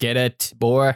[0.00, 0.94] Get it, boy?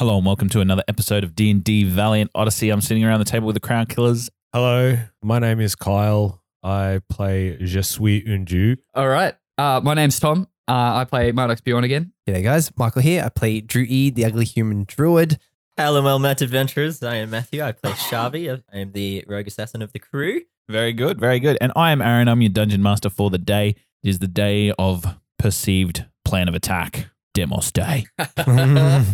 [0.00, 2.70] Hello and welcome to another episode of D&D Valiant Odyssey.
[2.70, 4.28] I'm sitting around the table with the Crown Killers.
[4.52, 6.42] Hello, my name is Kyle.
[6.64, 8.78] I play Je suis un dieu.
[8.94, 9.36] All right.
[9.56, 10.48] Uh, my name's Tom.
[10.66, 12.12] Uh, I play Mardox Bjorn again.
[12.28, 13.22] G'day guys, Michael here.
[13.24, 15.38] I play Druid, the ugly human druid.
[15.78, 17.02] Hello, Met Adventurers.
[17.02, 17.62] I am Matthew.
[17.62, 18.62] I play Shaavi.
[18.72, 20.40] I am the rogue assassin of the crew.
[20.70, 21.58] Very good, very good.
[21.60, 22.28] And I am Aaron.
[22.28, 23.76] I'm your dungeon master for the day.
[24.02, 25.04] It is the day of
[25.38, 27.10] perceived plan of attack.
[27.34, 28.06] Demos Day.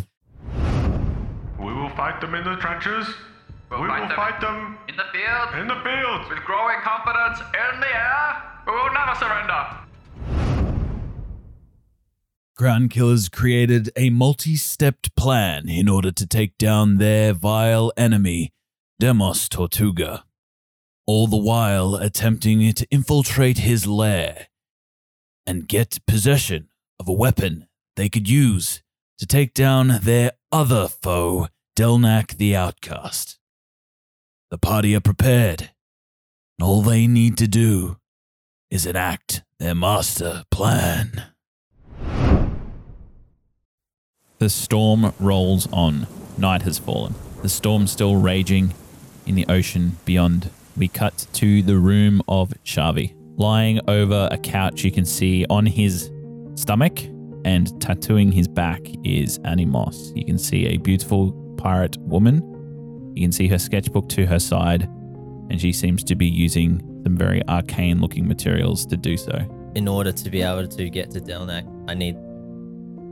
[1.58, 3.06] We will fight them in the trenches.
[3.70, 6.28] we will fight them in the field in the field.
[6.28, 8.42] with growing confidence in the air.
[8.66, 9.81] We will never surrender.
[12.62, 18.52] Crown Killers created a multi stepped plan in order to take down their vile enemy,
[19.00, 20.22] Demos Tortuga,
[21.04, 24.46] all the while attempting to infiltrate his lair
[25.44, 26.68] and get possession
[27.00, 28.80] of a weapon they could use
[29.18, 33.40] to take down their other foe, Delnak the Outcast.
[34.52, 35.72] The party are prepared.
[36.60, 37.96] and All they need to do
[38.70, 41.24] is enact their master plan.
[44.42, 46.08] The storm rolls on.
[46.36, 47.14] Night has fallen.
[47.42, 48.74] The storm still raging
[49.24, 50.50] in the ocean beyond.
[50.76, 53.14] We cut to the room of Shaavi.
[53.36, 56.10] Lying over a couch, you can see on his
[56.56, 57.04] stomach
[57.44, 60.10] and tattooing his back is Annie Moss.
[60.16, 62.42] You can see a beautiful pirate woman.
[63.14, 64.88] You can see her sketchbook to her side,
[65.50, 69.38] and she seems to be using some very arcane looking materials to do so.
[69.76, 72.16] In order to be able to get to Delnak, I need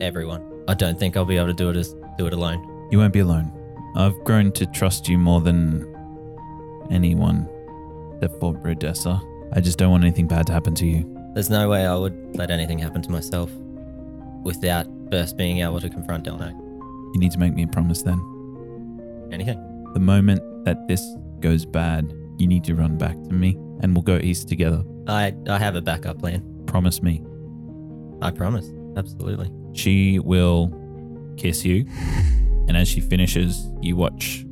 [0.02, 0.49] everyone.
[0.69, 2.89] I don't think I'll be able to do it as do it alone.
[2.91, 3.53] You won't be alone.
[3.97, 5.86] I've grown to trust you more than
[6.91, 7.48] anyone
[8.22, 9.20] except for.
[9.53, 11.05] I just don't want anything bad to happen to you.
[11.34, 13.50] There's no way I would let anything happen to myself
[14.44, 16.53] without first being able to confront Delnak.
[17.15, 18.20] You need to make me a promise then.
[19.32, 19.59] Anything.
[19.94, 21.04] The moment that this
[21.41, 24.84] goes bad, you need to run back to me and we'll go east together.
[25.09, 26.43] I I have a backup plan.
[26.66, 27.22] Promise me.
[28.22, 28.70] I promise.
[28.97, 29.50] Absolutely.
[29.72, 30.72] She will
[31.36, 31.86] kiss you,
[32.69, 34.44] and as she finishes, you watch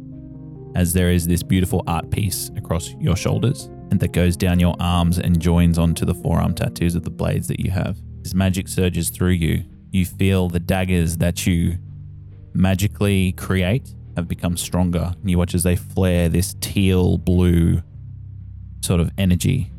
[0.75, 4.77] as there is this beautiful art piece across your shoulders and that goes down your
[4.81, 7.99] arms and joins onto the forearm tattoos of the blades that you have.
[8.25, 11.79] As magic surges through you, you feel the daggers that you
[12.53, 15.13] magically create have become stronger.
[15.21, 17.83] And you watch as they flare this teal blue
[18.81, 19.73] sort of energy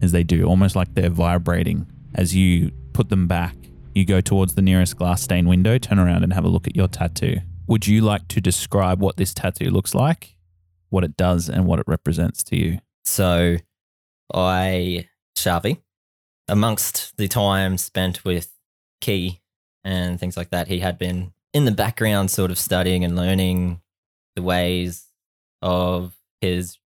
[0.00, 1.86] as they do, almost like they're vibrating.
[2.14, 3.56] As you put them back,
[3.96, 6.76] you go towards the nearest glass stained window, turn around and have a look at
[6.76, 7.38] your tattoo.
[7.66, 10.36] Would you like to describe what this tattoo looks like,
[10.90, 12.78] what it does, and what it represents to you?
[13.04, 13.56] So
[14.34, 15.78] I Shaavi,
[16.46, 18.52] amongst the time spent with
[19.00, 19.40] Key
[19.82, 23.80] and things like that, he had been in the background sort of studying and learning
[24.34, 25.06] the ways
[25.62, 26.78] of his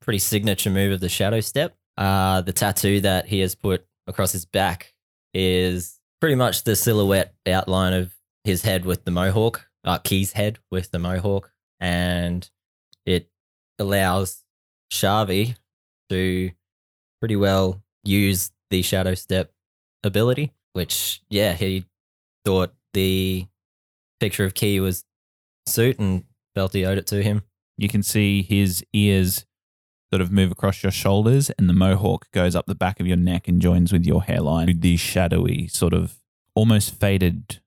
[0.00, 1.76] pretty signature move of the shadow step.
[1.96, 4.94] Uh, the tattoo that he has put across his back
[5.32, 8.10] is pretty much the silhouette outline of
[8.44, 12.48] his head with the mohawk, uh, Key's head with the mohawk, and
[13.04, 13.28] it
[13.78, 14.42] allows
[14.90, 15.54] Shaavi
[16.08, 16.50] to
[17.20, 19.52] pretty well use the shadow step
[20.02, 21.84] ability, which yeah, he
[22.46, 23.46] thought the
[24.18, 25.04] picture of Key was
[25.66, 26.24] suit and
[26.54, 27.42] felt he owed it to him.
[27.76, 29.44] You can see his ears
[30.14, 33.16] sort of move across your shoulders, and the mohawk goes up the back of your
[33.16, 34.68] neck and joins with your hairline.
[34.68, 36.18] with The shadowy, sort of
[36.54, 37.58] almost faded,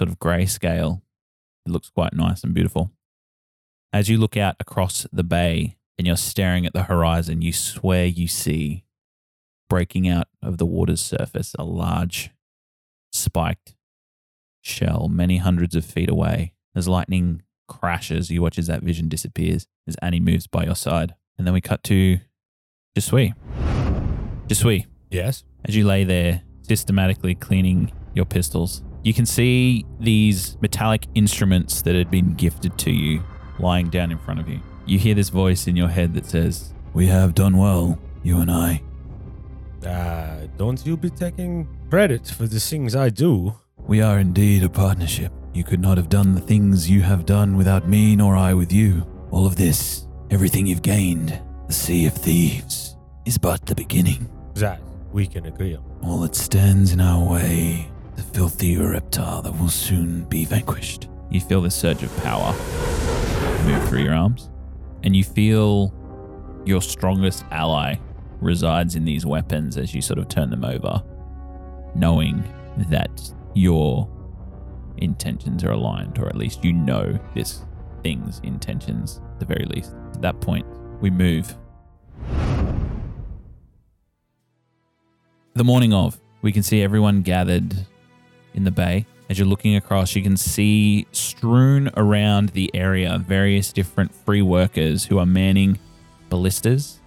[0.00, 1.02] sort of grayscale.
[1.66, 2.92] It looks quite nice and beautiful.
[3.92, 8.06] As you look out across the bay and you're staring at the horizon, you swear
[8.06, 8.84] you see
[9.68, 12.30] breaking out of the water's surface a large,
[13.10, 13.74] spiked
[14.62, 16.52] shell many hundreds of feet away.
[16.76, 21.16] As lightning crashes, you watch as that vision disappears as Annie moves by your side.
[21.38, 22.18] And then we cut to
[22.96, 23.34] Jesui.
[24.48, 25.44] Jesui, Yes.
[25.64, 31.94] as you lay there systematically cleaning your pistols, you can see these metallic instruments that
[31.94, 33.22] had been gifted to you
[33.58, 34.60] lying down in front of you.
[34.86, 38.50] You hear this voice in your head that says, We have done well, you and
[38.50, 38.82] I.
[39.84, 43.54] Uh, don't you be taking credit for the things I do.
[43.78, 45.32] We are indeed a partnership.
[45.52, 48.72] You could not have done the things you have done without me, nor I with
[48.72, 49.06] you.
[49.30, 54.28] All of this, everything you've gained, the Sea of Thieves, is but the beginning.
[54.54, 54.80] That
[55.12, 55.84] we can agree on.
[56.02, 61.08] All that stands in our way, the filthy reptile that will soon be vanquished.
[61.30, 62.52] You feel the surge of power.
[63.64, 64.50] move through your arms,
[65.02, 65.92] and you feel
[66.66, 67.96] your strongest ally
[68.40, 71.02] resides in these weapons as you sort of turn them over,
[71.94, 72.44] knowing
[72.90, 74.08] that your
[74.98, 77.64] intentions are aligned, or at least you know this
[78.02, 79.94] thing's intentions at the very least.
[80.24, 80.64] At that point,
[81.02, 81.54] we move.
[85.52, 87.76] The morning of, we can see everyone gathered
[88.54, 89.04] in the bay.
[89.28, 95.04] As you're looking across, you can see strewn around the area various different free workers
[95.04, 95.78] who are manning
[96.30, 97.00] ballistas.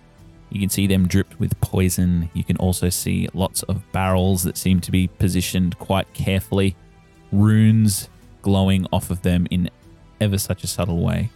[0.51, 2.29] You can see them dripped with poison.
[2.35, 6.75] You can also see lots of barrels that seem to be positioned quite carefully,
[7.31, 8.09] runes
[8.43, 9.71] glowing off of them in
[10.21, 11.31] ever such a subtle way.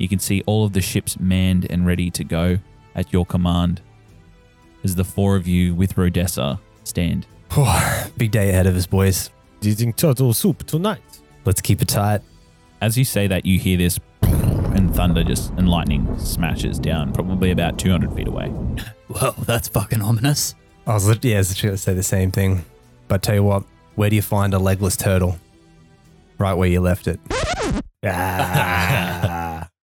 [0.00, 2.58] You can see all of the ships manned and ready to go
[2.94, 3.82] at your command
[4.82, 7.26] as the four of you with Rodessa stand.
[8.16, 9.28] Big day ahead of us, boys.
[9.60, 11.02] Eating turtle soup tonight.
[11.44, 12.22] Let's keep it tight.
[12.80, 17.50] As you say that, you hear this and thunder just and lightning smashes down, probably
[17.50, 18.52] about 200 feet away.
[19.10, 20.54] Well, that's fucking ominous.
[20.86, 22.64] I was, lit- yeah, I was literally going to say the same thing.
[23.08, 23.64] But tell you what,
[23.96, 25.36] where do you find a legless turtle?
[26.38, 27.18] Right where you left it.
[28.02, 29.39] Ah.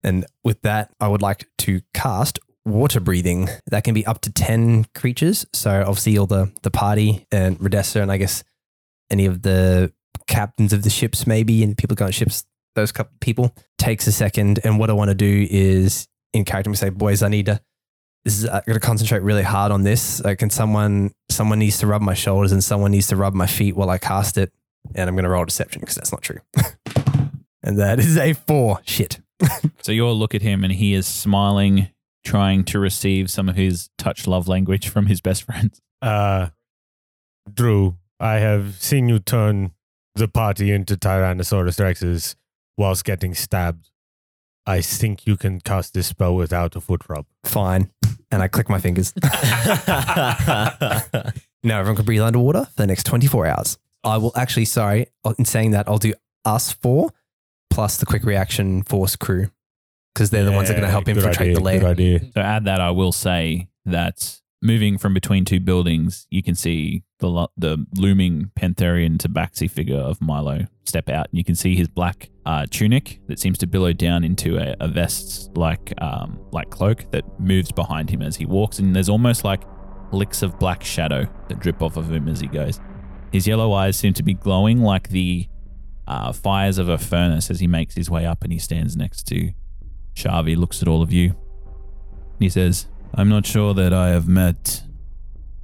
[0.04, 3.50] And with that, I would like to cast water breathing.
[3.68, 5.46] That can be up to 10 creatures.
[5.54, 8.44] So obviously all the, the party and Redessa and I guess
[9.10, 9.92] any of the
[10.28, 12.46] captains of the ships maybe and people going ships,
[12.76, 14.60] those couple people takes a second.
[14.64, 17.62] And what I want to do is in character, we say, boys, I need to,
[18.24, 20.24] this is, I got to concentrate really hard on this.
[20.24, 23.48] Like, can someone, someone needs to rub my shoulders and someone needs to rub my
[23.48, 24.54] feet while I cast it.
[24.96, 26.40] And I'm going to roll deception because that's not true.
[27.64, 28.80] and that is a four.
[28.84, 29.20] Shit.
[29.82, 31.88] So you all look at him and he is smiling,
[32.24, 35.82] trying to receive some of his touch love language from his best friends.
[36.04, 36.50] Uh,
[37.52, 39.72] Drew, I have seen you turn
[40.14, 42.36] the party into Tyrannosaurus Rexes
[42.78, 43.90] whilst getting stabbed.
[44.68, 47.26] I think you can cast this spell without a foot rub.
[47.44, 47.90] Fine.
[48.30, 49.14] And I click my fingers.
[51.64, 53.78] Now everyone can breathe underwater for the next 24 hours.
[54.04, 55.08] I will actually, sorry,
[55.38, 57.12] in saying that, I'll do us four
[57.72, 59.48] plus the quick reaction force crew
[60.14, 61.80] because they're the ones that are going to help Good infiltrate idea, the lair.
[61.80, 62.20] Good idea.
[62.34, 67.04] So add that, I will say that moving from between two buildings, you can see
[67.20, 71.76] the lo- the looming Pantherian tabaxi figure of Milo step out, and you can see
[71.76, 76.40] his black uh, tunic that seems to billow down into a, a vest like um,
[76.52, 79.64] like cloak that moves behind him as he walks, and there's almost like
[80.12, 82.80] licks of black shadow that drip off of him as he goes.
[83.32, 85.48] His yellow eyes seem to be glowing like the
[86.08, 89.24] uh, fires of a furnace as he makes his way up, and he stands next
[89.28, 89.52] to
[90.16, 91.36] Shaavi, looks at all of you.
[92.40, 94.84] He says, I'm not sure that I have met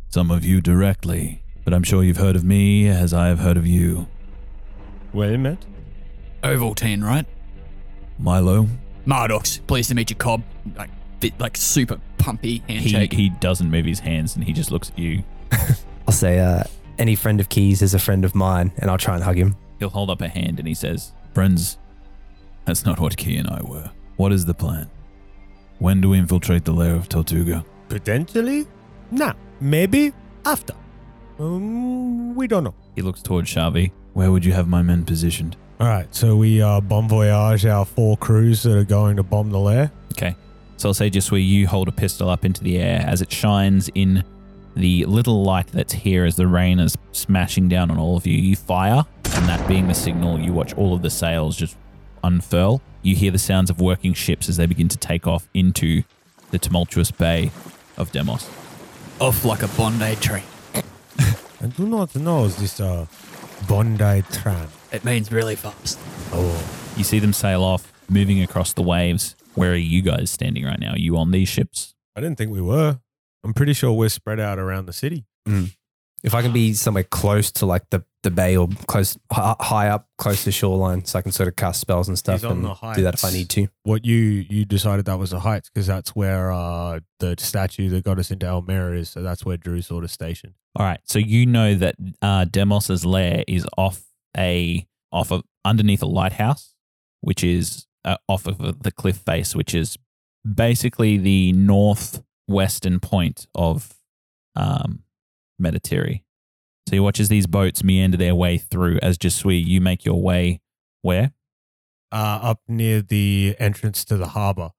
[0.10, 3.58] some of you directly, but I'm sure you've heard of me as I have heard
[3.58, 4.08] of you.
[5.14, 5.66] Well met.
[6.44, 7.26] Ovaltine, right?
[8.20, 8.68] Milo?
[9.06, 10.44] Mardox, pleased to meet you, Cobb.
[10.76, 13.14] Like, bit, like super pumpy He, handshake.
[13.14, 15.24] he doesn't move his hands and he just looks at you.
[16.08, 16.64] I'll say, uh,
[16.98, 19.56] any friend of Keys is a friend of mine, and I'll try and hug him.
[19.80, 21.78] He'll hold up a hand and he says, Friends,
[22.66, 23.92] that's not what Key and I were.
[24.18, 24.90] What is the plan?
[25.80, 27.64] When do we infiltrate the lair of Tortuga?
[27.90, 28.68] Potentially?
[29.12, 29.36] Now.
[29.60, 30.14] Maybe
[30.46, 30.74] after.
[31.40, 32.76] Um, we don't know.
[32.96, 33.92] He looks towards Shaavi.
[34.14, 35.56] Where would you have my men positioned?
[35.80, 39.52] All right, so we uh, bon voyage our four crews that are going to bomb
[39.52, 39.92] the lair.
[40.14, 40.36] Okay.
[40.78, 43.32] So I'll say just where you hold a pistol up into the air as it
[43.32, 44.24] shines in
[44.78, 48.38] the little light that's here as the rain is smashing down on all of you.
[48.38, 49.04] You fire,
[49.34, 51.76] and that being the signal, you watch all of the sails just
[52.24, 52.82] unfurl.
[53.02, 56.04] You hear the sounds of working ships as they begin to take off into
[56.52, 57.52] the tumultuous bay
[57.98, 58.50] of Demos.
[59.20, 60.44] Off like a Bondi tram.
[61.60, 63.08] I do not know this uh,
[63.68, 64.68] Bondi tram.
[64.92, 66.00] It means really fast.
[66.32, 69.36] Oh, You see them sail off, moving across the waves.
[69.56, 70.92] Where are you guys standing right now?
[70.92, 71.96] Are you on these ships?
[72.16, 73.00] I didn't think we were.
[73.48, 75.26] I'm pretty sure we're spread out around the city.
[76.24, 79.88] If I can be somewhere close to like the, the bay or close, hi- high
[79.90, 82.58] up, close to shoreline, so I can sort of cast spells and stuff He's on
[82.58, 83.68] and the do that if I need to.
[83.84, 88.04] What you you decided that was the heights because that's where uh, the statue that
[88.04, 89.10] got us into Elmira is.
[89.10, 90.54] So that's where Drew's sort of stationed.
[90.76, 94.02] All right, so you know that uh, Demos's lair is off
[94.36, 96.74] a off of underneath a lighthouse,
[97.22, 99.98] which is uh, off of the cliff face, which is
[100.52, 101.54] basically the
[102.48, 103.94] northwestern point of
[104.56, 105.04] um,
[105.62, 106.24] Metotiri.
[106.88, 109.00] So you watch as these boats meander their way through.
[109.02, 110.62] As Jesui, you make your way
[111.02, 111.34] where?
[112.10, 114.72] uh, up near the entrance to the harbor,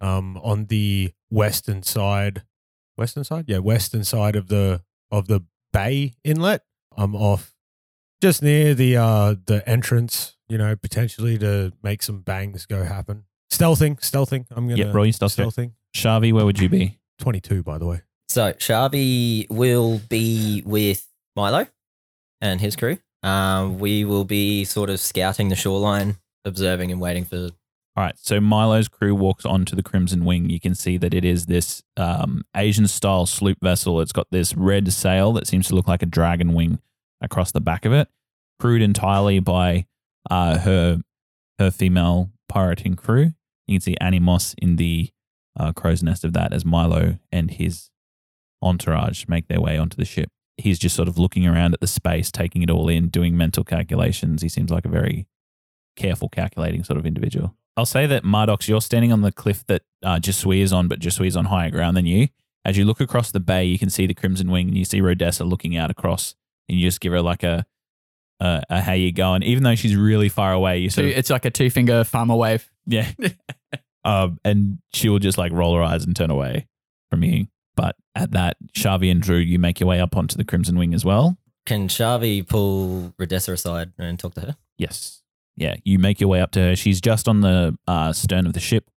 [0.00, 2.42] um, on the western side.
[2.96, 6.62] Western side, yeah, western side of the of the bay inlet.
[6.96, 7.54] I'm off
[8.20, 10.36] just near the uh the entrance.
[10.48, 13.24] You know, potentially to make some bangs go happen.
[13.52, 14.46] Stealthing, stealthing.
[14.50, 15.72] I'm gonna Yeah, roll your stealth stealthing.
[15.94, 16.98] Shaavi, where would you be?
[17.18, 18.02] Twenty-two, by the way.
[18.28, 21.06] So Shaavi will be with
[21.36, 21.66] Milo
[22.40, 22.98] and his crew.
[23.22, 27.50] Um, we will be sort of scouting the shoreline, observing and waiting for.
[27.96, 28.18] All right.
[28.18, 30.50] So Milo's crew walks onto the Crimson Wing.
[30.50, 34.00] You can see that it is this um, Asian style sloop vessel.
[34.00, 36.80] It's got this red sail that seems to look like a dragon wing
[37.20, 38.08] across the back of it,
[38.58, 39.86] crewed entirely by
[40.28, 41.00] uh, her
[41.60, 43.32] her female pirating crew.
[43.68, 45.10] You can see Annie Moss in the
[45.58, 47.90] uh, crow's nest of that as Milo and his
[48.62, 50.28] entourage make their way onto the ship.
[50.56, 53.64] He's just sort of looking around at the space, taking it all in, doing mental
[53.64, 54.42] calculations.
[54.42, 55.26] He seems like a very
[55.96, 57.56] careful, calculating sort of individual.
[57.76, 61.00] I'll say that Mardox, you're standing on the cliff that uh, Jesui is on, but
[61.00, 62.28] Jesui is on higher ground than you.
[62.64, 65.00] As you look across the bay, you can see the Crimson Wing, and you see
[65.00, 66.36] Rodessa looking out across,
[66.68, 67.66] and you just give her like a,
[68.40, 70.78] a, a how you going, even though she's really far away.
[70.78, 72.70] You So sort of, it's like a two finger farmer wave.
[72.86, 73.10] yeah,
[74.04, 76.66] um, and she will just like roll her eyes and turn away
[77.10, 77.46] from you.
[77.76, 80.94] But at that, Shaavi and Drew, you make your way up onto the Crimson Wing
[80.94, 81.38] as well.
[81.66, 84.56] Can Shaavi pull Redessa aside and talk to her?
[84.76, 85.22] Yes.
[85.56, 86.76] Yeah, you make your way up to her.
[86.76, 88.90] She's just on the uh, stern of the ship.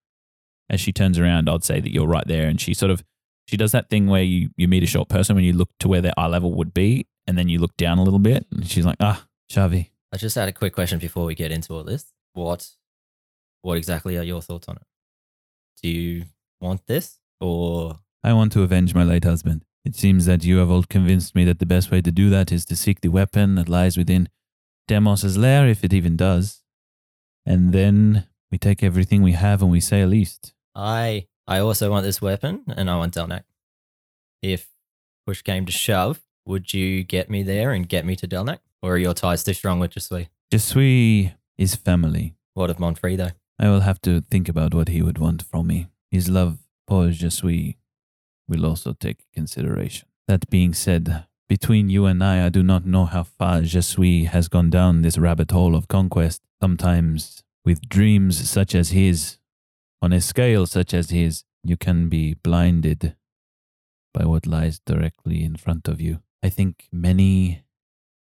[0.70, 3.02] As she turns around, I'd say that you're right there, and she sort of
[3.48, 5.88] she does that thing where you you meet a short person when you look to
[5.88, 8.68] where their eye level would be, and then you look down a little bit, and
[8.70, 11.84] she's like, "Ah, Shaavi, I just had a quick question before we get into all
[11.84, 12.12] this.
[12.34, 12.68] What,
[13.62, 14.84] what exactly are your thoughts on it?
[15.82, 16.26] Do you
[16.60, 19.64] want this, or I want to avenge my late husband.
[19.86, 22.52] It seems that you have all convinced me that the best way to do that
[22.52, 24.28] is to seek the weapon that lies within
[24.88, 26.62] Demos's lair, if it even does,
[27.46, 31.28] and then we take everything we have and we sail east." I?
[31.48, 33.44] I also want this weapon, and I want Delnak.
[34.42, 34.68] If
[35.26, 38.94] push came to shove, would you get me there and get me to Delnak, or
[38.94, 40.28] are your ties too strong with Jesui?
[40.52, 42.36] Jesui is family.
[42.54, 43.32] What of Montfrey though?
[43.60, 45.88] I will have to think about what he would want from me.
[46.12, 47.78] His love for Jesui
[48.48, 50.08] will also take consideration.
[50.28, 54.48] That being said, between you and I, I do not know how far Jesui has
[54.48, 56.42] gone down this rabbit hole of conquest.
[56.62, 59.38] Sometimes, with dreams such as his,
[60.02, 63.16] on a scale such as his, you can be blinded
[64.14, 66.22] by what lies directly in front of you.
[66.44, 67.64] I think many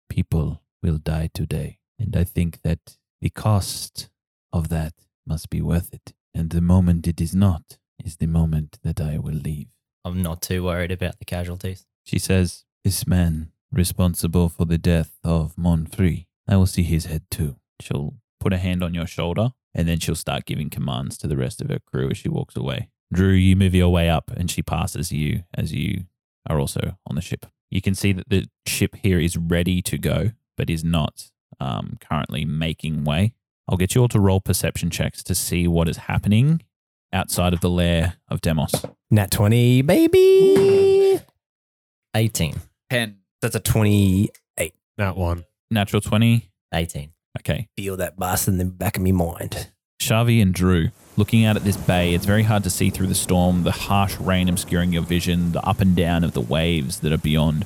[0.10, 4.10] people will die today, and I think that the cost
[4.52, 4.94] of that
[5.25, 6.13] must be worth it.
[6.34, 9.68] And the moment it is not is the moment that I will leave.
[10.04, 11.86] I'm not too worried about the casualties.
[12.04, 17.24] She says, This man responsible for the death of Monfrey, I will see his head
[17.30, 17.58] too.
[17.80, 21.38] She'll put a hand on your shoulder and then she'll start giving commands to the
[21.38, 22.90] rest of her crew as she walks away.
[23.13, 26.06] Drew, you move your way up and she passes you as you
[26.50, 27.46] are also on the ship.
[27.70, 31.98] You can see that the ship here is ready to go, but is not um,
[32.01, 33.34] currently making way.
[33.72, 36.62] I'll get you all to roll perception checks to see what is happening
[37.13, 38.74] outside of the lair of Demos.
[39.10, 41.22] Nat 20, baby.
[42.13, 42.56] 18.
[42.90, 43.18] 10.
[43.42, 44.30] That's a 20.
[44.98, 45.46] That one.
[45.72, 46.50] Natural 20.
[46.74, 47.13] 18.
[47.40, 47.70] Okay.
[47.78, 49.70] Feel that bastard in the back of me mind.
[50.01, 53.16] Shaavi and Drew, looking out at this bay, it's very hard to see through the
[53.16, 57.13] storm, the harsh rain obscuring your vision, the up and down of the waves that
[57.13, 57.63] are beyond,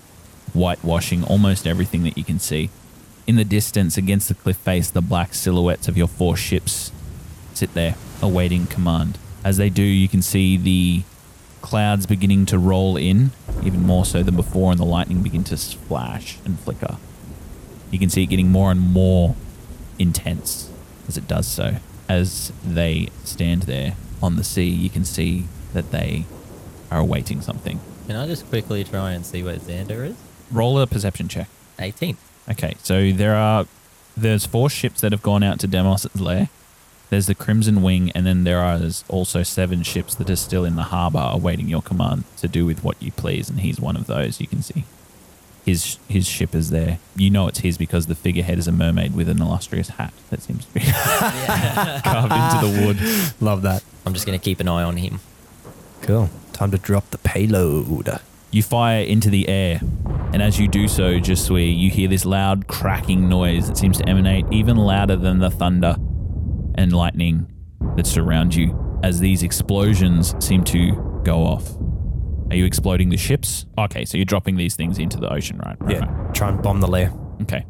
[0.54, 2.70] whitewashing almost everything that you can see.
[3.28, 6.92] In the distance, against the cliff face, the black silhouettes of your four ships
[7.54, 9.18] sit there, awaiting command.
[9.44, 11.04] As they do, you can see the
[11.62, 13.32] clouds beginning to roll in,
[13.64, 16.98] even more so than before, and the lightning begin to flash and flicker.
[17.90, 19.36] You can see it getting more and more
[19.98, 20.70] intense
[21.08, 21.78] as it does so.
[22.08, 26.26] As they stand there on the sea, you can see that they
[26.92, 27.80] are awaiting something.
[28.06, 30.16] Can I just quickly try and see where Xander is?
[30.52, 31.48] Roll a perception check.
[31.80, 32.18] 18.
[32.50, 33.66] Okay, so there are
[34.16, 36.50] there's four ships that have gone out to Demos's lair.
[37.10, 40.76] There's the Crimson Wing, and then there are also seven ships that are still in
[40.76, 44.08] the harbour awaiting your command to do with what you please, and he's one of
[44.08, 44.42] those.
[44.42, 44.86] You can see
[45.66, 47.00] his his ship is there.
[47.16, 50.42] You know it's his because the figurehead is a mermaid with an illustrious hat that
[50.42, 50.80] seems to be
[52.04, 53.42] carved into the wood.
[53.42, 53.84] Love that.
[54.06, 55.20] I'm just going to keep an eye on him.
[56.02, 56.30] Cool.
[56.54, 58.20] Time to drop the payload.
[58.52, 59.82] You fire into the air,
[60.34, 64.10] and as you do so, Jesui, you hear this loud cracking noise that seems to
[64.10, 65.96] emanate even louder than the thunder
[66.76, 67.52] and lightning
[67.96, 71.76] that surround you as these explosions seem to go off.
[72.50, 73.66] Are you exploding the ships?
[73.78, 75.76] Okay, so you're dropping these things into the ocean, right?
[75.80, 76.06] right Yeah.
[76.06, 76.36] right.
[76.36, 77.14] Try and bomb the lair.
[77.42, 77.66] Okay.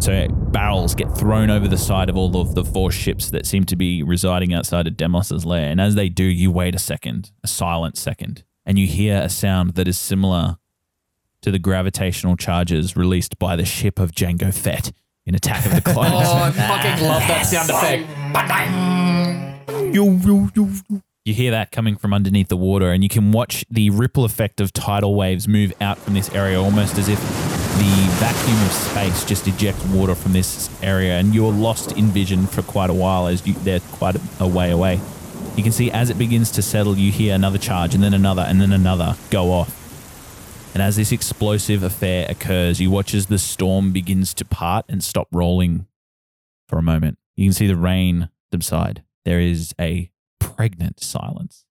[0.00, 3.64] So barrels get thrown over the side of all of the four ships that seem
[3.64, 5.70] to be residing outside of Demos's lair.
[5.70, 9.28] And as they do, you wait a second, a silent second, and you hear a
[9.28, 10.58] sound that is similar
[11.42, 14.92] to the gravitational charges released by the ship of Jango Fett
[15.26, 16.12] in Attack of the Clones.
[16.14, 18.06] Oh, I fucking love that sound effect.
[21.24, 24.60] You hear that coming from underneath the water, and you can watch the ripple effect
[24.62, 29.24] of tidal waves move out from this area almost as if the vacuum of space
[29.24, 33.26] just ejects water from this area, and you're lost in vision for quite a while
[33.26, 35.00] as you, they're quite a, a way away.
[35.54, 38.42] You can see as it begins to settle, you hear another charge, and then another,
[38.42, 39.74] and then another go off.
[40.74, 45.02] And as this explosive affair occurs, you watch as the storm begins to part and
[45.02, 45.86] stop rolling
[46.68, 47.18] for a moment.
[47.36, 49.02] You can see the rain subside.
[49.24, 51.64] There is a pregnant silence.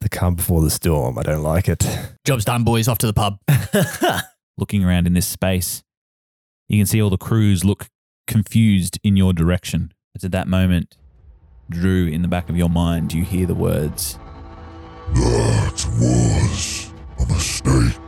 [0.00, 1.18] The calm before the storm.
[1.18, 1.86] I don't like it.
[2.24, 2.88] Job's done, boys.
[2.88, 3.38] Off to the pub.
[4.58, 5.82] Looking around in this space,
[6.68, 7.88] you can see all the crews look
[8.26, 9.92] confused in your direction.
[10.14, 10.96] It's at that moment,
[11.70, 14.18] Drew, in the back of your mind, you hear the words
[15.14, 18.03] That was a mistake.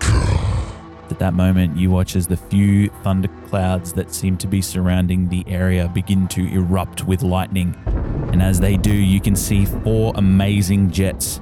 [1.11, 5.44] At that moment, you watch as the few thunderclouds that seem to be surrounding the
[5.46, 7.75] area begin to erupt with lightning.
[8.32, 11.38] And as they do, you can see four amazing jets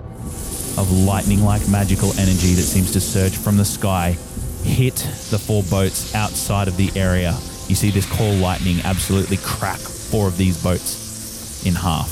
[0.76, 4.16] of lightning like magical energy that seems to surge from the sky
[4.64, 4.96] hit
[5.30, 7.32] the four boats outside of the area.
[7.68, 12.10] You see this call lightning absolutely crack four of these boats in half.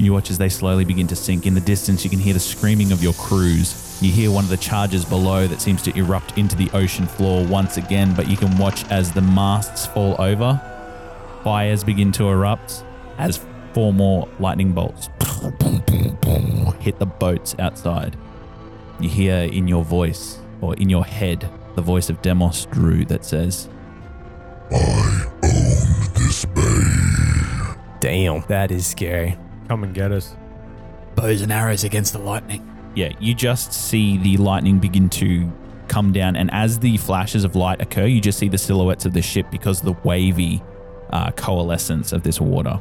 [0.00, 1.46] You watch as they slowly begin to sink.
[1.46, 3.98] In the distance, you can hear the screaming of your crews.
[4.00, 7.44] You hear one of the charges below that seems to erupt into the ocean floor
[7.44, 10.58] once again, but you can watch as the masts fall over,
[11.44, 12.82] fires begin to erupt,
[13.18, 13.40] as
[13.74, 15.10] four more lightning bolts
[16.80, 18.16] hit the boats outside.
[18.98, 23.24] You hear in your voice, or in your head, the voice of Demos Drew that
[23.24, 23.68] says,
[24.72, 27.76] I own this bay.
[28.00, 29.36] Damn, that is scary.
[29.70, 30.34] Come and get us.
[31.14, 32.68] Bows and arrows against the lightning.
[32.96, 35.48] yeah, you just see the lightning begin to
[35.86, 39.12] come down, and as the flashes of light occur, you just see the silhouettes of
[39.12, 40.60] the ship because of the wavy
[41.10, 42.80] uh, coalescence of this water.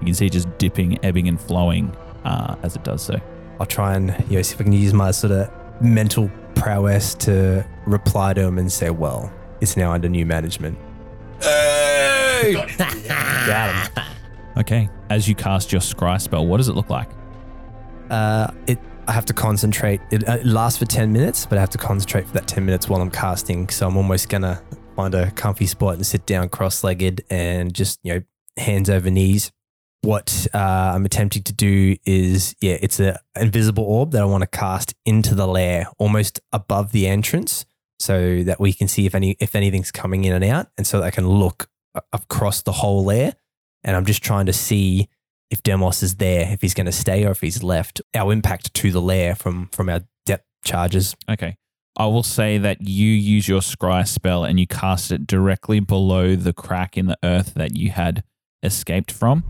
[0.00, 3.20] You can see it just dipping, ebbing, and flowing uh, as it does so.
[3.60, 5.48] I'll try and you know see if I can use my sort of
[5.80, 10.76] mental prowess to reply to him and say, "Well, it's now under new management."
[11.40, 12.68] Got
[13.96, 14.04] him.
[14.56, 17.10] Okay, as you cast your scry spell, what does it look like?
[18.10, 18.78] Uh, it.
[19.08, 20.00] I have to concentrate.
[20.10, 22.64] It, uh, it lasts for ten minutes, but I have to concentrate for that ten
[22.64, 23.68] minutes while I'm casting.
[23.68, 24.62] So I'm almost gonna
[24.96, 28.22] find a comfy spot and sit down cross-legged and just you know
[28.56, 29.52] hands over knees.
[30.00, 34.42] What uh, I'm attempting to do is, yeah, it's an invisible orb that I want
[34.42, 37.66] to cast into the lair, almost above the entrance,
[37.98, 41.00] so that we can see if any if anything's coming in and out, and so
[41.00, 41.68] that I can look
[42.12, 43.34] across the whole lair.
[43.86, 45.08] And I'm just trying to see
[45.50, 48.02] if Demos is there, if he's going to stay or if he's left.
[48.14, 51.16] Our impact to the lair from from our depth charges.
[51.30, 51.56] Okay.
[51.98, 56.36] I will say that you use your scry spell and you cast it directly below
[56.36, 58.22] the crack in the earth that you had
[58.62, 59.44] escaped from.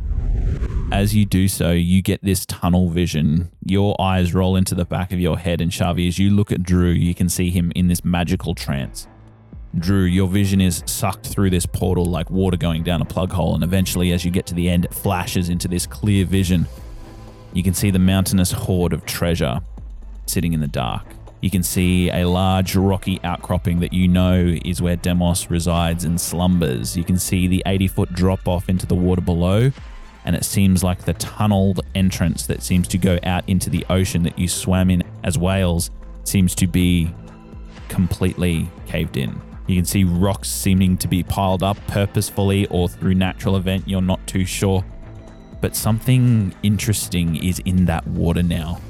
[0.92, 3.50] As you do so, you get this tunnel vision.
[3.64, 6.62] Your eyes roll into the back of your head, and Shaavi, as you look at
[6.62, 9.08] Drew, you can see him in this magical trance.
[9.78, 13.54] Drew, your vision is sucked through this portal like water going down a plug hole,
[13.54, 16.66] and eventually, as you get to the end, it flashes into this clear vision.
[17.52, 19.60] You can see the mountainous hoard of treasure
[20.26, 21.04] sitting in the dark.
[21.42, 26.18] You can see a large rocky outcropping that you know is where Demos resides and
[26.18, 26.96] slumbers.
[26.96, 29.70] You can see the 80 foot drop off into the water below,
[30.24, 34.22] and it seems like the tunneled entrance that seems to go out into the ocean
[34.22, 35.90] that you swam in as whales
[36.24, 37.14] seems to be
[37.88, 39.40] completely caved in.
[39.66, 44.02] You can see rocks seeming to be piled up purposefully or through natural event, you're
[44.02, 44.84] not too sure.
[45.60, 48.80] But something interesting is in that water now.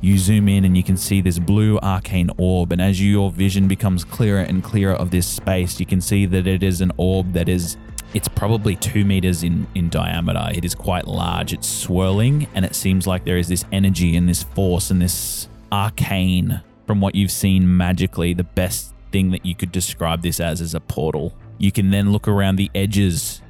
[0.00, 3.68] You zoom in and you can see this blue arcane orb, and as your vision
[3.68, 7.32] becomes clearer and clearer of this space, you can see that it is an orb
[7.34, 7.76] that is
[8.14, 10.48] it's probably two meters in, in diameter.
[10.52, 11.52] It is quite large.
[11.52, 15.48] It's swirling, and it seems like there is this energy and this force and this
[15.70, 18.34] arcane from what you've seen magically.
[18.34, 21.34] The best thing that you could describe this as is a portal.
[21.58, 23.42] You can then look around the edges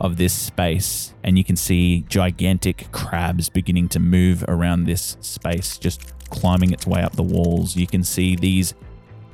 [0.00, 5.76] of this space and you can see gigantic crabs beginning to move around this space,
[5.76, 7.76] just climbing its way up the walls.
[7.76, 8.74] You can see these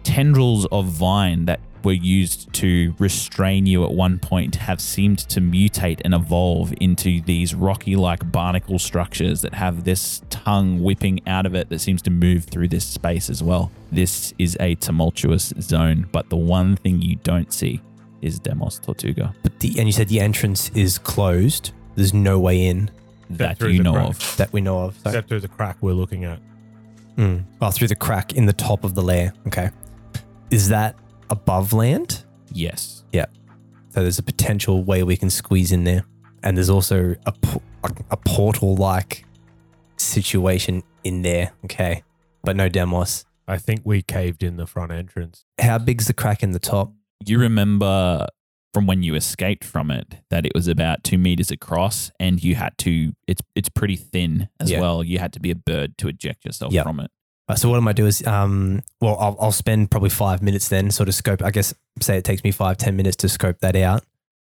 [0.03, 5.41] tendrils of vine that were used to restrain you at one point have seemed to
[5.41, 11.47] mutate and evolve into these rocky like barnacle structures that have this tongue whipping out
[11.47, 13.71] of it that seems to move through this space as well.
[13.93, 17.81] This is a tumultuous zone, but the one thing you don't see
[18.23, 21.73] is Demos Tortuga But the and you said the entrance is closed.
[21.95, 22.91] There's no way in
[23.31, 24.09] that you know crack.
[24.09, 24.37] of.
[24.39, 24.95] that we know of.
[24.95, 26.41] So, Except through the crack we're looking at.
[27.17, 27.45] mm.
[27.61, 29.33] Oh, through the crack in the top of the lair.
[29.47, 29.71] Okay.
[30.51, 30.97] Is that
[31.31, 32.25] above land?
[32.53, 33.05] Yes.
[33.13, 33.27] Yeah.
[33.91, 36.05] So there's a potential way we can squeeze in there
[36.43, 37.33] and there's also a
[38.11, 39.25] a portal like
[39.97, 41.53] situation in there.
[41.65, 42.03] Okay,
[42.43, 43.25] but no Demos.
[43.49, 45.45] I think we caved in the front entrance.
[45.61, 46.93] How big's the crack in the top?
[47.25, 48.27] You remember
[48.75, 52.57] from when you escaped from it that it was about two meters across, and you
[52.57, 53.13] had to.
[53.27, 54.81] It's it's pretty thin as Yeah.
[54.81, 55.03] well.
[55.05, 56.85] You had to be a bird to eject yourself Yep.
[56.85, 57.11] from it.
[57.55, 60.91] So what I might do is, um, well, I'll, I'll spend probably five minutes then,
[60.91, 61.43] sort of scope.
[61.43, 64.03] I guess say it takes me five ten minutes to scope that out.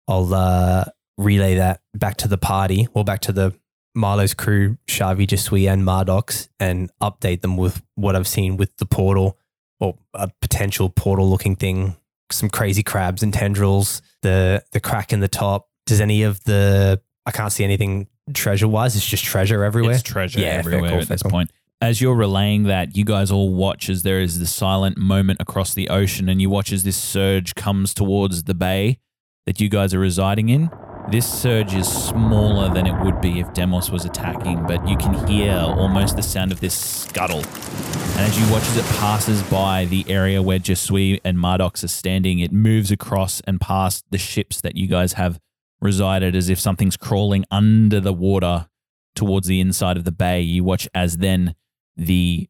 [0.08, 0.86] I'll uh,
[1.18, 3.54] relay that back to the party, or back to the
[3.94, 8.86] Milo's crew, Shaavi, Jesui, and Mardox, and update them with what I've seen with the
[8.86, 9.38] portal
[9.80, 11.98] or a potential portal-looking thing.
[12.32, 14.02] Some crazy crabs and tendrils.
[14.22, 15.68] The the crack in the top.
[15.86, 18.96] Does any of the I can't see anything treasure-wise.
[18.96, 19.94] It's just treasure everywhere.
[19.94, 21.32] It's treasure Yeah, everywhere call, at this call.
[21.32, 21.52] point.
[21.80, 25.76] As you're relaying that, you guys all watch as there is the silent moment across
[25.76, 28.98] the ocean, and you watch as this surge comes towards the bay
[29.46, 30.72] that you guys are residing in.
[31.12, 35.28] This surge is smaller than it would be if Demos was attacking, but you can
[35.28, 37.44] hear almost the sound of this scuttle.
[37.44, 41.90] And as you watch as it passes by the area where Jesui and Mardox are
[41.90, 45.40] standing, it moves across and past the ships that you guys have
[45.80, 48.68] resided as if something's crawling under the water
[49.16, 50.42] towards the inside of the bay.
[50.42, 51.54] You watch as then
[51.98, 52.48] the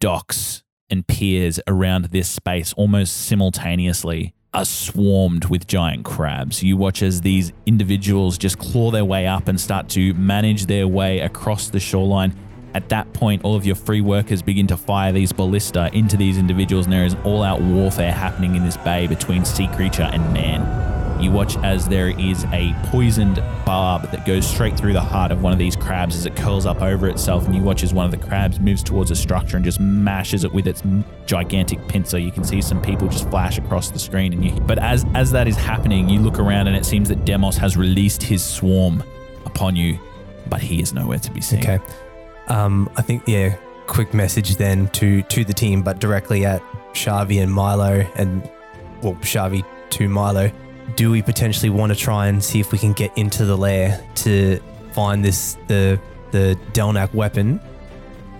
[0.00, 6.62] docks and piers around this space almost simultaneously are swarmed with giant crabs.
[6.62, 10.88] You watch as these individuals just claw their way up and start to manage their
[10.88, 12.34] way across the shoreline.
[12.74, 16.38] At that point, all of your free workers begin to fire these ballista into these
[16.38, 20.32] individuals, and there is all out warfare happening in this bay between sea creature and
[20.32, 20.87] man.
[21.20, 25.42] You watch as there is a poisoned barb that goes straight through the heart of
[25.42, 28.04] one of these crabs as it curls up over itself, and you watch as one
[28.04, 30.82] of the crabs moves towards a structure and just mashes it with its
[31.26, 32.18] gigantic pincer.
[32.18, 34.52] You can see some people just flash across the screen, and you.
[34.60, 37.76] But as as that is happening, you look around and it seems that Demos has
[37.76, 39.02] released his swarm
[39.44, 39.98] upon you,
[40.48, 41.60] but he is nowhere to be seen.
[41.60, 41.80] Okay.
[42.48, 43.56] Um, I think yeah.
[43.86, 48.42] Quick message then to to the team, but directly at Shaavi and Milo, and
[49.02, 50.52] well, Shaavi to Milo.
[50.96, 54.04] Do we potentially want to try and see if we can get into the lair
[54.16, 54.60] to
[54.92, 57.60] find this the the Delnak weapon?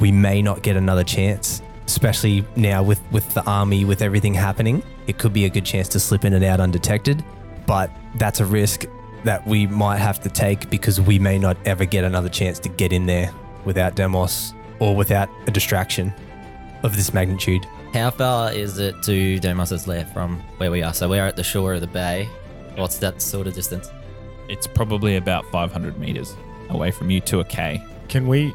[0.01, 4.83] We may not get another chance, especially now with with the army with everything happening.
[5.07, 7.25] It could be a good chance to slip in and out undetected,
[7.67, 8.87] but that's a risk
[9.25, 12.69] that we might have to take because we may not ever get another chance to
[12.69, 13.33] get in there
[13.65, 16.13] without Demos or without a distraction
[16.83, 17.67] of this magnitude.
[17.93, 20.93] How far is it to Demos's lair from where we are?
[20.93, 22.29] So we're at the shore of the bay.
[22.79, 23.91] What's that sort of distance?
[24.49, 26.35] It's probably about 500 meters
[26.71, 27.83] away from you to a K.
[28.09, 28.55] Can we?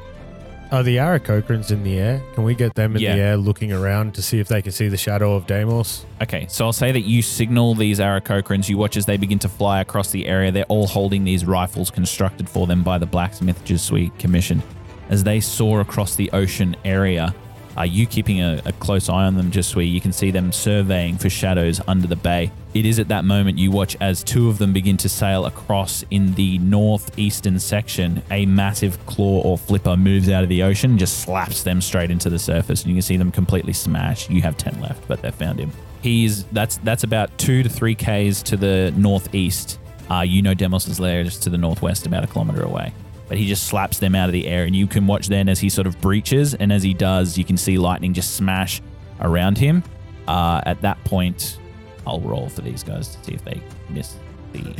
[0.71, 2.23] Are the Aarakocrans in the air?
[2.33, 3.15] Can we get them in Yeah.
[3.15, 6.03] the air looking around to see if they can see the shadow of Demos?
[6.19, 8.67] Okay, so I'll say that you signal these Aarakocrans.
[8.69, 10.51] You watch as they begin to fly across the area.
[10.51, 14.63] They're all holding these rifles constructed for them by the Blacksmith Jesuit Commission.
[15.09, 17.35] As they soar across the ocean area,
[17.75, 20.51] are you keeping a, a close eye on them, just where You can see them
[20.51, 22.51] surveying for shadows under the bay.
[22.73, 26.03] It is at that moment you watch as two of them begin to sail across
[26.09, 28.21] in the northeastern section.
[28.31, 32.29] A massive claw or flipper moves out of the ocean just slaps them straight into
[32.29, 32.81] the surface.
[32.81, 34.29] And you can see them completely smash.
[34.29, 35.71] You have 10 left, but they've found him.
[36.01, 39.79] He's that's that's about two to three Ks to the northeast.
[40.11, 42.93] Uh, you know Demos's lair is to the northwest, about a kilometer away.
[43.33, 45.59] But he just slaps them out of the air, and you can watch then as
[45.59, 48.79] he sort of breaches, and as he does, you can see lightning just smash
[49.21, 49.81] around him.
[50.27, 51.57] Uh, at that point,
[52.05, 54.17] I'll roll for these guys to see if they miss
[54.51, 54.75] the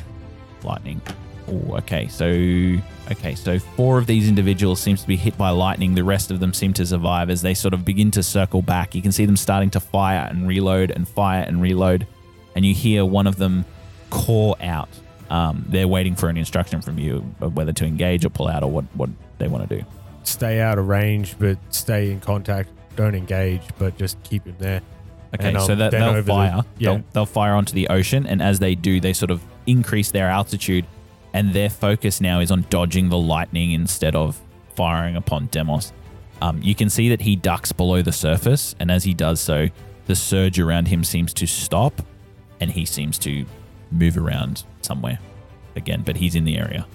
[0.63, 1.01] lightning.
[1.47, 2.07] Oh, okay.
[2.09, 2.27] So,
[3.11, 3.33] okay.
[3.33, 5.95] So four of these individuals seems to be hit by lightning.
[5.95, 8.93] The rest of them seem to survive as they sort of begin to circle back.
[8.93, 12.05] You can see them starting to fire and reload and fire and reload,
[12.55, 13.65] and you hear one of them
[14.11, 14.89] call out.
[15.29, 18.63] Um, they're waiting for an instruction from you of whether to engage or pull out
[18.63, 19.09] or what what
[19.39, 19.85] they want to do.
[20.23, 22.69] Stay out of range, but stay in contact.
[22.95, 24.81] Don't engage, but just keep him there.
[25.35, 26.61] Okay, And, um, so that they'll over the- fire.
[26.77, 26.91] yeah.
[26.91, 30.27] They'll, they'll fire onto the ocean, and as they do, they sort of increase their
[30.29, 30.85] altitude,
[31.33, 34.39] and their focus now is on dodging the lightning instead of
[34.75, 35.91] firing upon Demos.
[36.41, 39.69] Um, you can see that he ducks below the surface, and as he does so,
[40.05, 42.01] the surge around him seems to stop,
[42.61, 43.45] and he seems to
[43.93, 45.19] move around somewhere
[45.75, 46.85] again, but he's in the area.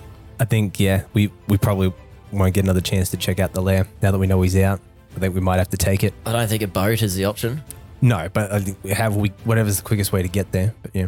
[0.40, 1.92] I think yeah, we we probably
[2.32, 4.80] won't get another chance to check out the lair now that we know he's out.
[5.16, 6.14] I think we might have to take it.
[6.26, 7.62] I don't think a boat is the option.
[8.00, 10.74] No, but I think we have we whatever's the quickest way to get there.
[10.82, 11.06] But yeah,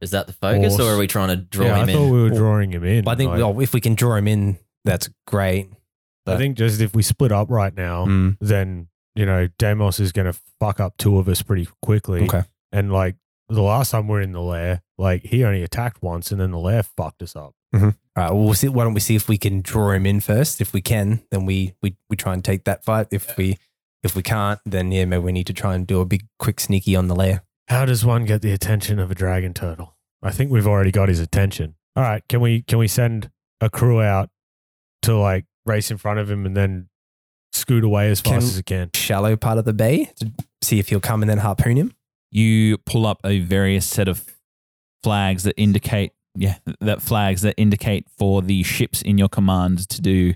[0.00, 0.86] Is that the focus, Horse.
[0.88, 2.10] or are we trying to draw yeah, him I thought in?
[2.10, 3.04] we were drawing him in.
[3.04, 5.68] but I think Like, well, if we can draw him in, that's great.
[6.26, 10.12] I think just if we split up right now, Mm, then you know Demos is
[10.12, 12.22] going to fuck up two of us pretty quickly.
[12.24, 12.44] okay.
[12.70, 13.16] And like
[13.48, 16.50] the last time we are in the lair, like he only attacked once, and then
[16.50, 17.54] the lair fucked us up.
[17.74, 17.84] Mm-hmm.
[17.86, 18.30] All right.
[18.32, 18.68] Well, we'll see.
[18.68, 20.60] Why don't we see if we can draw him in first?
[20.60, 23.08] If we can, then we we, we try and take that fight.
[23.10, 23.58] If we
[24.02, 26.60] if we can't, then yeah, maybe we need to try and do a big quick
[26.60, 27.42] sneaky on the lair.
[27.68, 29.96] How does one get the attention of a dragon turtle?
[30.22, 31.74] I think we've already got his attention.
[31.96, 33.30] All right, can we can we send
[33.60, 34.30] a crew out
[35.02, 36.88] to like race in front of him and then
[37.52, 38.90] scoot away as fast Can- as it can?
[38.94, 40.30] Shallow part of the bay to
[40.62, 41.94] see if he'll come and then harpoon him.
[42.30, 44.24] you pull up a various set of
[45.04, 50.00] flags that indicate yeah that flags that indicate for the ships in your command to
[50.00, 50.34] do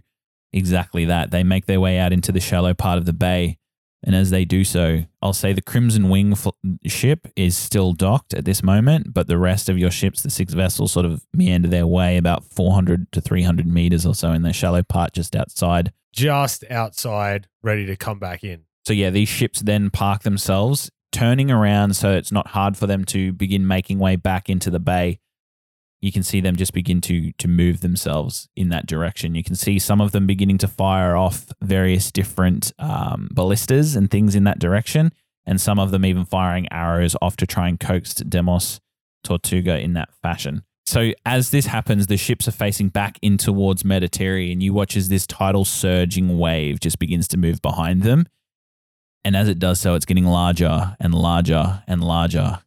[0.52, 3.58] exactly that they make their way out into the shallow part of the bay
[4.04, 6.50] and as they do so i'll say the crimson wing fl-
[6.86, 10.54] ship is still docked at this moment but the rest of your ships the six
[10.54, 14.52] vessels sort of meander their way about 400 to 300 meters or so in the
[14.52, 18.64] shallow part just outside Just outside, ready to come back in.
[18.86, 23.04] so yeah, these ships then park themselves, turning around so it's not hard for them
[23.04, 25.18] to begin making way back into the bay.
[26.00, 29.34] You can see them just begin to to move themselves in that direction.
[29.34, 34.08] You can see some of them beginning to fire off various different um, ballistas and
[34.08, 35.10] things in that direction,
[35.44, 38.78] and some of them even firing arrows off to try and coax Demos
[39.24, 40.62] Tortuga in that fashion.
[40.86, 45.08] So as this happens, the ships are facing back in towards Metotiri, you watch as
[45.08, 48.28] this tidal surging wave just begins to move behind them.
[49.28, 52.60] And as it does so, it's getting larger and larger and larger.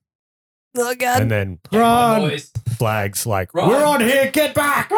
[0.78, 1.24] Oh God!
[1.24, 2.38] And then run
[2.78, 3.68] flags like Run.
[3.68, 4.92] we're on here, get back.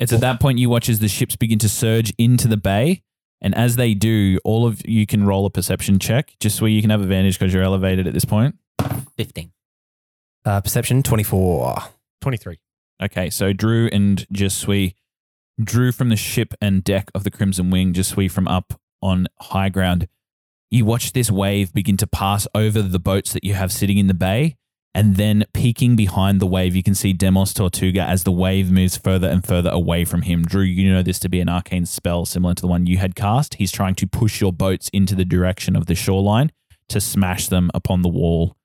[0.00, 3.02] It's at that point you watch as the ships begin to surge into the bay.
[3.40, 6.80] And as they do, all of you can roll a perception check just where you
[6.80, 8.56] can have advantage because you're elevated at this point.
[9.16, 9.52] 15.
[10.44, 11.76] Uh, perception twenty four.
[12.22, 12.58] 23.
[13.00, 14.94] Okay, so Drew and Jesui,
[15.62, 19.68] Drew from the ship and deck of the Crimson Wing, Jesui from up on high
[19.68, 20.08] ground.
[20.70, 24.06] You watch this wave begin to pass over the boats that you have sitting in
[24.06, 24.56] the bay,
[24.94, 28.96] and then peeking behind the wave, you can see Demos Tortuga as the wave moves
[28.96, 30.42] further and further away from him.
[30.42, 33.14] Drew, you know this to be an arcane spell similar to the one you had
[33.14, 33.54] cast.
[33.54, 36.50] He's trying to push your boats into the direction of the shoreline
[36.88, 38.56] to smash them upon the wall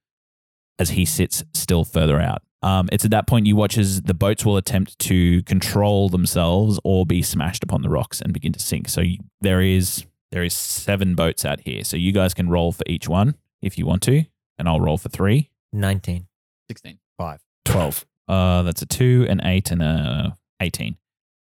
[0.80, 2.42] as he sits still further out.
[2.64, 6.80] Um, it's at that point you watch as the boats will attempt to control themselves
[6.84, 8.88] or be smashed upon the rocks and begin to sink.
[8.88, 9.04] So
[9.42, 11.84] there is there is seven boats out here.
[11.84, 14.26] So you guys can roll for each one if you want to,
[14.58, 15.52] and I'll roll for three.
[15.72, 16.28] 19.
[16.70, 17.00] 16.
[17.18, 17.40] 5.
[17.66, 18.06] 12.
[18.28, 20.98] Uh, that's a two, an eight, and a eighteen.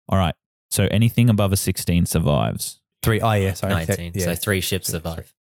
[0.08, 0.34] All right.
[0.70, 2.80] So anything above a sixteen survives.
[3.02, 3.20] Three.
[3.20, 3.54] Oh, yeah.
[3.54, 3.72] Sorry.
[3.72, 4.12] 19.
[4.14, 4.24] Yeah.
[4.26, 5.34] So three ships survive.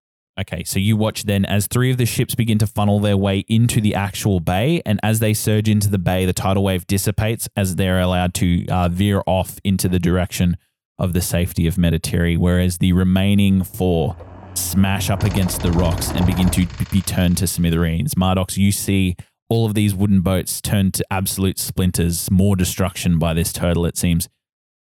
[0.40, 3.44] Okay, so you watch then as three of the ships begin to funnel their way
[3.48, 7.48] into the actual bay, and as they surge into the bay, the tidal wave dissipates
[7.54, 10.56] as they're allowed to uh, veer off into the direction
[10.98, 14.16] of the safety of Metotiri, whereas the remaining four
[14.54, 18.14] smash up against the rocks and begin to be turned to smithereens.
[18.14, 19.16] Mardox, you see
[19.48, 23.96] all of these wooden boats turn to absolute splinters, more destruction by this turtle, it
[23.96, 24.28] seems,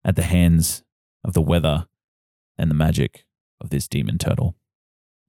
[0.04, 0.84] at the hands
[1.24, 1.88] of the weather
[2.58, 3.26] and the magic
[3.62, 4.56] of this demon turtle.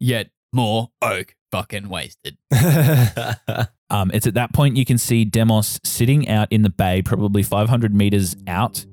[0.01, 2.37] Yet more oak fucking wasted.
[3.91, 7.45] Um, it's at that point you can see Demos sitting out in the bay, probably
[7.45, 8.87] 500 meters out,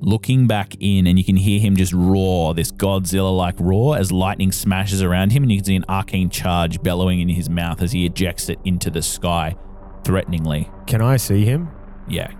[0.00, 4.12] looking back in, and you can hear him just roar this Godzilla like roar as
[4.12, 7.82] lightning smashes around him, and you can see an arcane charge bellowing in his mouth
[7.82, 9.56] as he ejects it into the sky
[10.04, 10.70] threateningly.
[10.86, 11.68] Can I see him?
[12.08, 12.30] Yeah.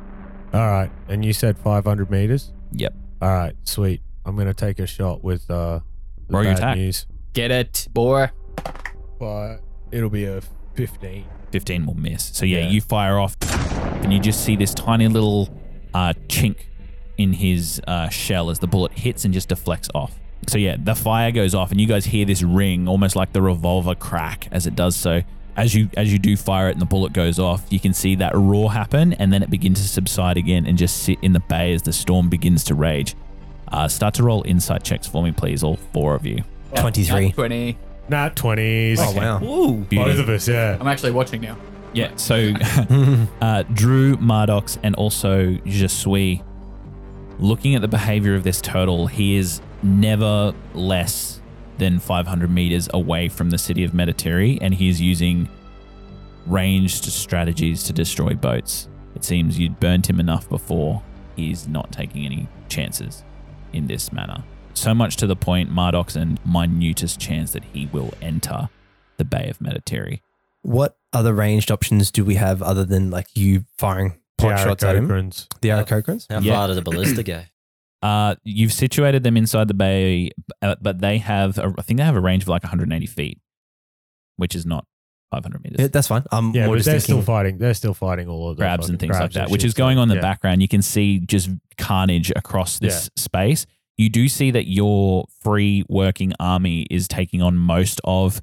[0.53, 0.91] All right.
[1.09, 2.53] And you said 500 meters?
[2.73, 2.95] Yep.
[3.21, 3.55] All right.
[3.65, 4.01] Sweet.
[4.25, 5.81] I'm going to take a shot with uh,
[6.29, 6.77] the Roll your bad attack.
[6.77, 7.07] news.
[7.33, 8.29] Get it, boy.
[9.19, 9.59] But
[9.91, 10.41] it'll be a
[10.75, 11.25] 15.
[11.53, 12.25] 15 will miss.
[12.25, 12.69] So yeah, Yeah.
[12.69, 13.37] you fire off,
[14.03, 15.49] and you just see this tiny little
[15.95, 16.57] uh, chink
[17.19, 20.19] in his uh, shell as the bullet hits and just deflects off.
[20.49, 23.43] So yeah, the fire goes off, and you guys hear this ring, almost like the
[23.43, 25.23] revolver crack as it does so.
[25.57, 28.15] As you as you do fire it and the bullet goes off, you can see
[28.17, 31.41] that roar happen, and then it begins to subside again and just sit in the
[31.41, 33.15] bay as the storm begins to rage.
[33.69, 36.45] Uh, start to roll insight checks for me, please, all four of you.
[36.77, 37.33] 23.
[37.33, 37.79] 20.
[38.09, 38.97] Nat 20s.
[39.01, 39.39] Oh, wow.
[39.89, 39.97] Beauty.
[39.97, 40.77] Both of us, yeah.
[40.79, 41.57] I'm actually watching now.
[41.93, 42.53] Yeah, so
[43.41, 46.43] uh, Drew, Mardox, and also Jesui,
[47.39, 51.41] looking at the behavior of this turtle, he is never less
[51.79, 55.49] than 500 meters away from the city of Metotiri, and he is using
[56.47, 58.89] ranged strategies to destroy boats.
[59.15, 61.03] It seems you'd burnt him enough before.
[61.35, 63.25] He's not taking any chances
[63.73, 64.45] in this manner.
[64.75, 68.69] So much to the point, Mardox and minutest chance that he will enter
[69.17, 70.21] the Bay of Metotiri.
[70.63, 74.97] What other ranged options do we have other than like you firing pot shots at
[74.97, 75.09] him?
[75.09, 75.47] Aarakocrans.
[75.61, 76.27] The Aarakocrans?
[76.31, 76.55] How Yeah.
[76.55, 77.43] far does a ballista go?
[78.03, 80.31] Uh, you've situated them inside the bay,
[80.63, 83.41] uh, but they have, a, I think they have a range of like 180 feet,
[84.37, 84.85] which is not
[85.33, 85.77] 500 meters.
[85.81, 86.23] Yeah, that's fine.
[86.31, 87.15] I'm Yeah, more but just they're thinking.
[87.15, 87.59] still fighting.
[87.59, 89.63] They're still fighting all of the crabs and fucking things like crabs that, and which
[89.63, 90.21] shit, is going so, on in the yeah.
[90.21, 90.63] background.
[90.63, 93.67] You can see just carnage across this space.
[93.97, 98.43] You do see that your free working army is taking on most of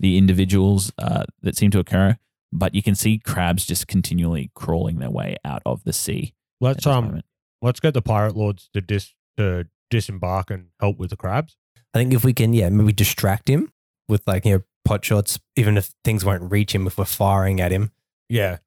[0.00, 2.16] the individuals uh, that seem to occur,
[2.54, 6.34] but you can see crabs just continually crawling their way out of the sea.
[6.60, 7.24] Let's um, moment.
[7.60, 11.56] let's get the pirate lords to dis to disembark and help with the crabs.
[11.92, 13.72] I think if we can, yeah, maybe distract him
[14.08, 17.60] with like, you know, pot shots, even if things won't reach him, if we're firing
[17.60, 17.92] at him.
[18.28, 18.58] Yeah,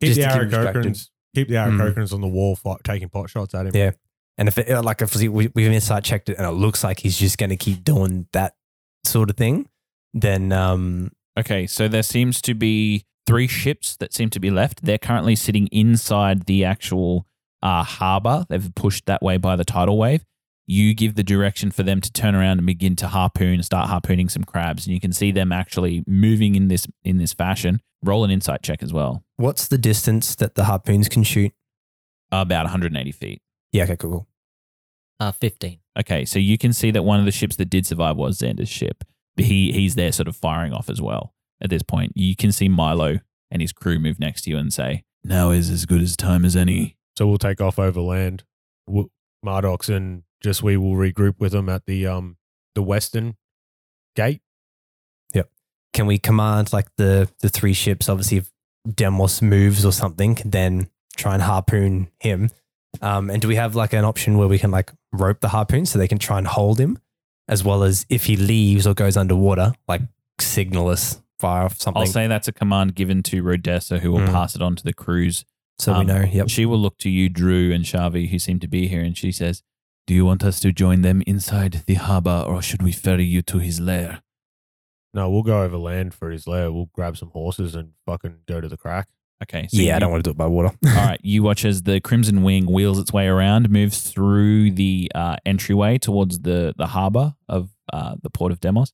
[0.00, 1.00] keep Just the to keep him distracted.
[1.34, 1.78] Keep the Mm.
[1.78, 3.72] Aarakocrans on the wall, fight, taking pot shots at him.
[3.74, 3.92] Yeah.
[4.36, 7.00] And if it, uh, like, if we, we've inside checked it and it looks like
[7.00, 8.54] he's just going to keep doing that
[9.04, 9.68] sort of thing,
[10.14, 14.84] then, um, Okay, so there seems to be three ships that seem to be left.
[14.84, 17.26] They're currently sitting inside the actual
[17.62, 18.44] uh, harbor.
[18.48, 20.24] They've pushed that way by the tidal wave.
[20.66, 24.28] You give the direction for them to turn around and begin to harpoon, start harpooning
[24.28, 27.80] some crabs, and you can see them actually moving in this in this fashion.
[28.02, 29.24] Roll an insight check as well.
[29.36, 31.52] what's the distance that the harpoons can shoot?
[32.32, 33.42] About 180 feet.
[33.72, 34.10] Yeah, okay, cool.
[34.10, 34.28] cool.
[35.18, 35.80] Uh, 15.
[35.98, 38.68] Okay, so you can see that one of the ships that did survive was Xander's
[38.68, 39.04] ship.
[39.36, 41.34] He he's there, sort of firing off as well.
[41.60, 44.72] At this point, you can see Milo and his crew move next to you and
[44.72, 48.44] say, "Now is as good as time as any." So we'll take off overland.
[48.86, 49.10] We'll,
[49.44, 52.36] Mardox and just we will regroup with them at the um
[52.74, 53.36] the western
[54.16, 54.40] gate.
[55.34, 55.50] Yep.
[55.92, 58.08] Can we command like the, the three ships?
[58.08, 58.50] Obviously, if
[58.92, 62.50] Demos moves or something, then try and harpoon him.
[63.02, 65.86] Um, and do we have like an option where we can like rope the harpoon
[65.86, 66.98] so they can try and hold him,
[67.50, 70.00] as well as if he leaves or goes underwater, like
[70.40, 74.20] signal us, fire off something, I'll say that's a command given to Rodessa, who will
[74.20, 74.32] Mm.
[74.32, 75.44] pass it on to the crews.
[75.78, 76.20] so we um, know.
[76.30, 76.48] Yep.
[76.48, 79.32] She will look to you, Drew and Shaavi, who seem to be here, and she
[79.32, 79.62] says,
[80.06, 83.40] "Do you want us to join them inside the harbor, or should we ferry you
[83.42, 84.22] to his lair?"
[85.14, 86.70] No, we'll go overland for his lair.
[86.70, 89.08] We'll grab some horses and fucking go to the crack.
[89.42, 89.68] Okay.
[89.68, 90.70] So yeah, I don't want to do it by water.
[90.86, 95.10] All right, you watch as the Crimson Wing wheels its way around, moves through the
[95.14, 98.92] uh, entryway towards the the harbor of uh, the port of Demos,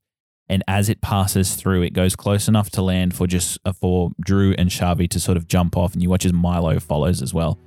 [0.48, 4.10] and as it passes through, it goes close enough to land for just uh, for
[4.20, 7.34] Drew and Shaavi to sort of jump off, and you watch as Milo follows as
[7.34, 7.58] well.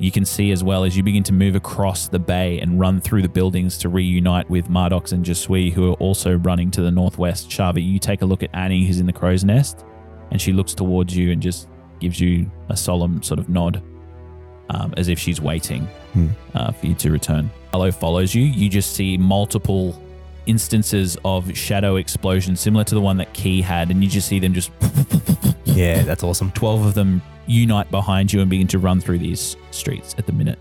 [0.00, 3.00] You can see as well as you begin to move across the bay and run
[3.00, 6.90] through the buildings to reunite with Mardox and Jesui, who are also running to the
[6.90, 7.50] northwest.
[7.50, 9.84] Shaavi, you take a look at Annie, who's in the crow's nest,
[10.30, 11.68] and she looks towards you and just
[12.00, 13.82] gives you a solemn sort of nod,
[14.70, 16.28] um, as if she's waiting Hmm.
[16.54, 17.50] uh, for you to return.
[17.72, 18.42] Hello follows you.
[18.44, 20.00] You just see multiple
[20.46, 24.38] instances of shadow explosions similar to the one that Key had, and you just see
[24.38, 24.70] them just
[25.64, 26.50] yeah, that's awesome.
[26.52, 30.32] 12 of them unite behind you and begin to run through these streets at the
[30.32, 30.58] minute.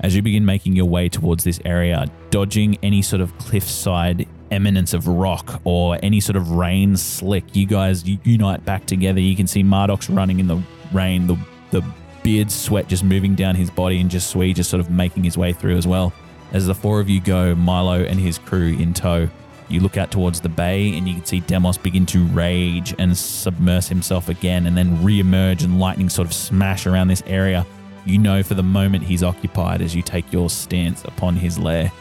[0.00, 4.94] As you begin making your way towards this area, dodging any sort of cliffside eminence
[4.94, 9.20] of rock or any sort of rain slick, you guys unite back together.
[9.20, 11.36] You can see Mardox running in the rain, the,
[11.70, 11.82] the
[12.22, 15.52] beard sweat just moving down his body, and Jesui just sort of making his way
[15.52, 16.12] through as well.
[16.52, 19.28] As the four of you go, Milo and his crew in tow,
[19.68, 23.16] you look out towards the bay and you can see Demos begin to rage and
[23.16, 27.66] submerse himself again and then re-emerge and lightning sort of smash around this area.
[28.06, 31.92] You know for the moment he's occupied as you take your stance upon his lair.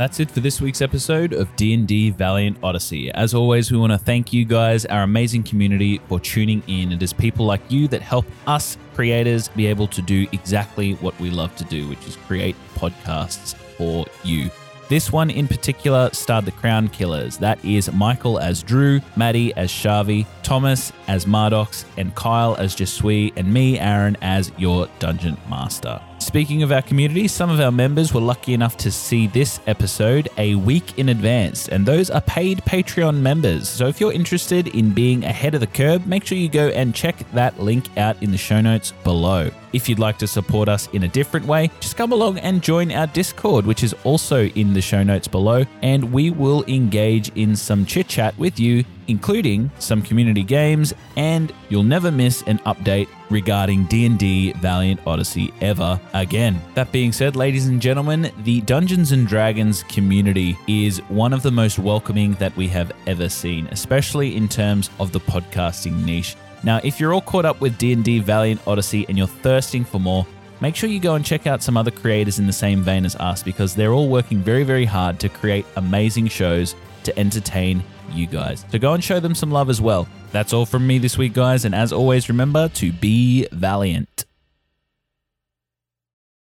[0.00, 3.10] That's it for this week's episode of D&D Valiant Odyssey.
[3.10, 6.90] As always, we want to thank you guys, our amazing community, for tuning in.
[6.92, 11.20] It is people like you that help us creators be able to do exactly what
[11.20, 14.48] we love to do, which is create podcasts for you.
[14.88, 17.36] This one in particular starred the Crown Killers.
[17.36, 23.34] That is Michael as Drew, Matty as Shaavi, Thomas as Mardox, and Kyle as Jesui,
[23.36, 26.00] and me, Aaron, as your Dungeon Master.
[26.30, 30.28] Speaking of our community, some of our members were lucky enough to see this episode
[30.38, 33.68] a week in advance, and those are paid Patreon members.
[33.68, 36.94] So if you're interested in being ahead of the curve, make sure you go and
[36.94, 39.50] check that link out in the show notes below.
[39.72, 42.92] If you'd like to support us in a different way, just come along and join
[42.92, 47.56] our Discord, which is also in the show notes below, and we will engage in
[47.56, 53.08] some chit chat with you, including some community games, and you'll never miss an update
[53.28, 56.60] regarding D&D Valiant Odyssey ever again.
[56.74, 61.50] That being said, ladies and gentlemen, the Dungeons and Dragons community is one of the
[61.50, 66.36] most welcoming that we have ever seen, especially in terms of the podcasting niche.
[66.62, 70.26] Now, if you're all caught up with D&D Valiant Odyssey and you're thirsting for more,
[70.60, 73.16] make sure you go and check out some other creators in the same vein as
[73.16, 77.82] us because they're all working very, very hard to create amazing shows to entertain
[78.12, 78.64] you guys.
[78.70, 80.08] So go and show them some love as well.
[80.32, 81.64] That's all from me this week, guys.
[81.64, 84.24] And as always, remember to be valiant.